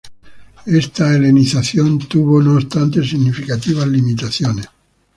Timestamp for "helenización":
1.15-1.99